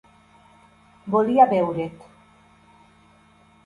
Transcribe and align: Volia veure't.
Volia 1.17 1.47
veure't. 1.53 1.89